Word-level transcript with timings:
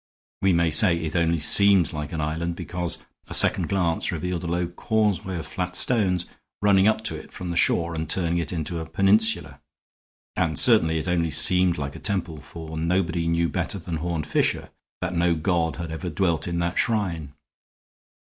We 0.41 0.51
may 0.51 0.71
say 0.71 0.97
it 0.97 1.15
only 1.15 1.37
seemed 1.37 1.93
like 1.93 2.11
an 2.11 2.21
island, 2.21 2.55
because 2.55 2.97
a 3.27 3.35
second 3.35 3.69
glance 3.69 4.11
revealed 4.11 4.43
a 4.43 4.47
low 4.47 4.65
causeway 4.65 5.37
of 5.37 5.45
flat 5.45 5.75
stones 5.75 6.25
running 6.59 6.87
up 6.87 7.03
to 7.03 7.15
it 7.15 7.31
from 7.31 7.49
the 7.49 7.55
shore 7.55 7.93
and 7.93 8.09
turning 8.09 8.39
it 8.39 8.51
into 8.51 8.79
a 8.79 8.85
peninsula. 8.87 9.61
And 10.35 10.57
certainly 10.57 10.97
it 10.97 11.07
only 11.07 11.29
seemed 11.29 11.77
like 11.77 11.95
a 11.95 11.99
temple, 11.99 12.41
for 12.41 12.79
nobody 12.79 13.27
knew 13.27 13.47
better 13.47 13.77
than 13.77 13.97
Horne 13.97 14.23
Fisher 14.23 14.71
that 15.01 15.13
no 15.13 15.35
god 15.35 15.75
had 15.75 15.91
ever 15.91 16.09
dwelt 16.09 16.47
in 16.47 16.57
that 16.57 16.79
shrine. 16.79 17.35